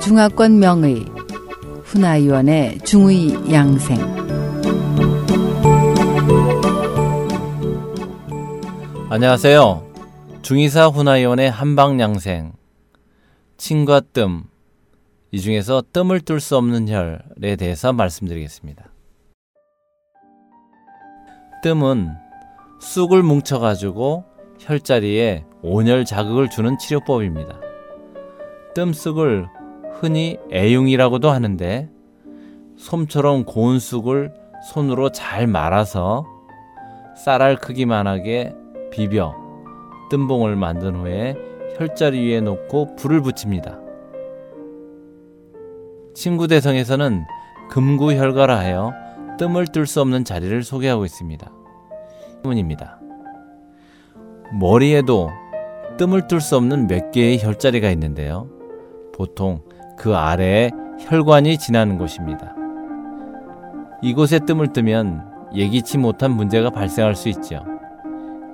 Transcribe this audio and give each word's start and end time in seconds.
중화권 0.00 0.58
명의 0.60 1.04
훈아위원의 1.84 2.78
중의 2.80 3.52
양생 3.52 3.98
안녕하세요. 9.08 9.86
중의사 10.42 10.88
훈아위원의 10.88 11.50
한방양생 11.50 12.52
침과 13.56 14.00
뜸, 14.12 14.44
이 15.30 15.40
중에서 15.40 15.82
뜸을 15.92 16.20
뚫을 16.20 16.40
수 16.40 16.56
없는 16.56 16.88
혈에 16.88 17.56
대해서 17.56 17.92
말씀드리겠습니다. 17.92 18.84
뜸은 21.62 22.10
쑥을 22.80 23.22
뭉쳐가지고 23.22 24.24
혈자리에 24.58 25.44
온열 25.66 26.04
자극을 26.04 26.48
주는 26.48 26.78
치료법입니다. 26.78 27.58
뜸쑥을 28.74 29.48
흔히 29.98 30.38
애융이라고도 30.52 31.30
하는데 31.30 31.90
솜처럼 32.76 33.44
고운 33.44 33.78
쑥을 33.78 34.32
손으로 34.70 35.10
잘 35.10 35.46
말아서 35.46 36.24
쌀알 37.16 37.56
크기만하게 37.56 38.54
비벼 38.90 39.34
뜸봉을 40.10 40.54
만든 40.56 40.94
후에 40.96 41.34
혈자리 41.76 42.28
위에 42.28 42.40
놓고 42.40 42.96
불을 42.96 43.22
붙입니다. 43.22 43.78
친구 46.14 46.46
대성에서는 46.46 47.24
금구혈가라 47.70 48.56
하여 48.56 48.94
뜸을 49.38 49.66
뜰 49.66 49.86
수 49.86 50.00
없는 50.00 50.24
자리를 50.24 50.62
소개하고 50.62 51.04
있습니다. 51.04 51.50
때문입니다. 52.42 53.00
머리에도 54.52 55.30
뜸을 55.96 56.28
뜰수 56.28 56.56
없는 56.56 56.86
몇 56.86 57.10
개의 57.10 57.42
혈자리가 57.42 57.90
있는데요. 57.90 58.48
보통 59.14 59.62
그 59.96 60.14
아래에 60.14 60.70
혈관이 61.00 61.58
지나는 61.58 61.98
곳입니다. 61.98 62.54
이곳에 64.02 64.38
뜸을 64.40 64.72
뜨면 64.72 65.24
예기치 65.54 65.98
못한 65.98 66.32
문제가 66.32 66.70
발생할 66.70 67.14
수 67.14 67.28
있죠. 67.30 67.64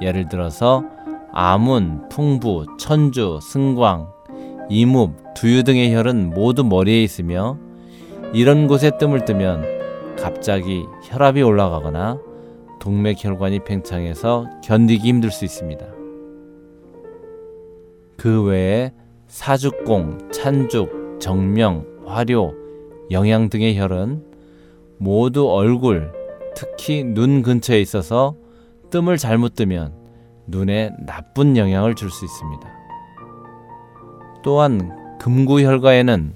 예를 0.00 0.28
들어서 0.28 0.84
아문, 1.32 2.08
풍부, 2.08 2.66
천주, 2.78 3.38
승광, 3.42 4.08
이묵, 4.68 5.34
두유 5.34 5.62
등의 5.62 5.94
혈은 5.94 6.30
모두 6.30 6.64
머리에 6.64 7.02
있으며 7.02 7.56
이런 8.32 8.66
곳에 8.66 8.90
뜸을 8.98 9.24
뜨면 9.24 9.64
갑자기 10.16 10.84
혈압이 11.04 11.42
올라가거나 11.42 12.18
동맥혈관이 12.80 13.60
팽창해서 13.64 14.46
견디기 14.64 15.08
힘들 15.08 15.30
수 15.30 15.44
있습니다. 15.44 15.99
그 18.20 18.42
외에 18.42 18.92
사죽공, 19.28 20.30
찬죽, 20.30 21.18
정명, 21.20 21.86
화료, 22.04 22.52
영양 23.10 23.48
등의 23.48 23.78
혈은 23.78 24.22
모두 24.98 25.50
얼굴, 25.50 26.12
특히 26.54 27.02
눈 27.02 27.40
근처에 27.40 27.80
있어서 27.80 28.34
뜸을 28.90 29.16
잘못 29.16 29.54
뜨면 29.54 29.94
눈에 30.48 30.90
나쁜 31.06 31.56
영향을 31.56 31.94
줄 31.94 32.10
수 32.10 32.26
있습니다. 32.26 32.68
또한 34.42 35.16
금구혈과에는 35.18 36.34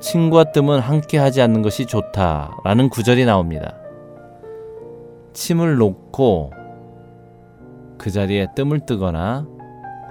침과 0.00 0.50
뜸은 0.50 0.80
함께 0.80 1.18
하지 1.18 1.42
않는 1.42 1.62
것이 1.62 1.86
좋다라는 1.86 2.88
구절이 2.88 3.24
나옵니다. 3.24 3.76
침을 5.32 5.76
놓고 5.76 6.50
그 7.98 8.10
자리에 8.10 8.48
뜸을 8.56 8.80
뜨거나 8.84 9.46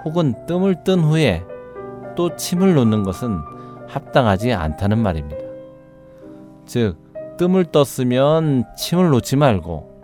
혹은 0.05 0.33
뜸을 0.45 0.83
뜬 0.83 0.99
후에 0.99 1.43
또 2.15 2.35
침을 2.35 2.75
놓는 2.75 3.03
것은 3.03 3.39
합당하지 3.87 4.53
않다는 4.53 4.99
말입니다. 4.99 5.43
즉, 6.65 6.97
뜸을 7.37 7.65
떴으면 7.65 8.63
침을 8.77 9.09
놓지 9.09 9.35
말고 9.35 9.95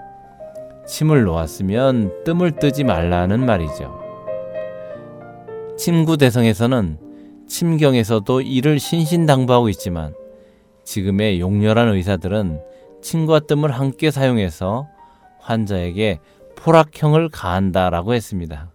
침을 0.86 1.24
놓았으면 1.24 2.24
뜸을 2.26 2.52
뜨지 2.54 2.84
말라는 2.84 3.46
말이죠. 3.46 4.02
침구 5.78 6.18
대성에서는 6.18 6.98
침경에서도 7.48 8.42
이를 8.42 8.80
신신당부하고 8.80 9.70
있지만 9.70 10.14
지금의 10.84 11.40
용렬한 11.40 11.90
의사들은 11.90 12.62
침과 13.02 13.42
뜸을 13.42 13.72
함께 13.72 14.12
사용해서 14.12 14.88
환자에게 15.40 16.20
포락형을 16.56 17.30
가한다라고 17.30 18.14
했습니다. 18.14 18.71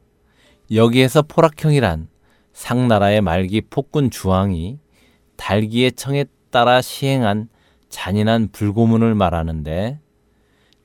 여기에서 0.72 1.22
포락형이란 1.22 2.08
상나라의 2.52 3.20
말기 3.20 3.60
폭군 3.60 4.10
주왕이 4.10 4.78
달기의 5.36 5.92
청에 5.92 6.24
따라 6.50 6.80
시행한 6.80 7.48
잔인한 7.88 8.48
불고문을 8.50 9.14
말하는데 9.14 10.00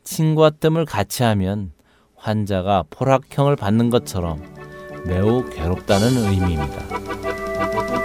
침과 0.04 0.52
뜸을 0.52 0.86
같이 0.86 1.24
하면 1.24 1.72
환자가 2.16 2.84
포락형을 2.90 3.56
받는 3.56 3.90
것처럼 3.90 4.42
매우 5.06 5.50
괴롭다는 5.50 6.16
의미입니다. 6.18 8.01